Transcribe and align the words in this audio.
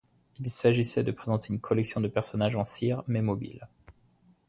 Il 0.39 0.49
s'agissait 0.49 1.03
de 1.03 1.11
présenter 1.11 1.53
une 1.53 1.59
collection 1.59 2.01
de 2.01 2.07
personnages 2.07 2.55
en 2.55 2.65
cire 2.65 3.03
mais 3.05 3.21
mobiles. 3.21 3.67